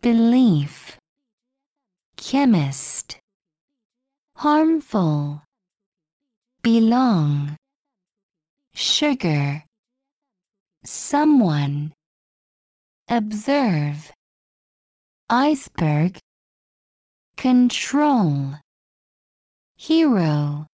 [0.00, 0.98] belief.
[2.16, 3.18] Chemist.
[4.36, 5.42] Harmful.
[6.62, 7.56] Belong.
[8.74, 9.62] Sugar.
[10.84, 11.92] Someone.
[13.08, 14.12] Observe.
[15.28, 16.18] Iceberg.
[17.36, 18.54] Control.
[19.76, 20.64] Hero.